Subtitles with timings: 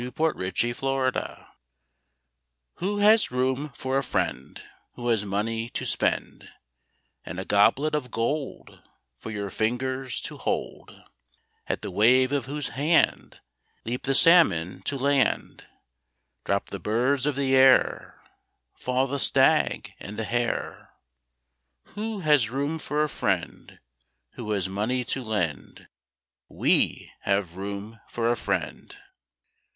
[0.03, 1.37] A FRIEND IN NEED
[2.77, 4.59] Who has room for a friend
[4.93, 6.49] Who has money to spend,
[7.23, 8.81] And a goblet of gold
[9.17, 11.03] For your fingers to hold,
[11.67, 13.41] At the wave of whose hand
[13.85, 15.65] Leap the salmon to land,
[16.45, 18.23] Drop the birds of the air,
[18.73, 20.95] Fall the stag and the hare.
[21.93, 23.79] Who has room for a friend
[24.33, 25.87] Who has money to lend?
[26.49, 28.97] We have room for a friend!